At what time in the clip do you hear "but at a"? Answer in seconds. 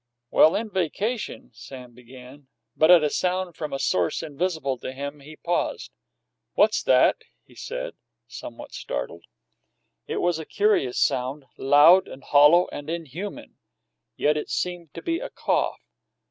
2.75-3.09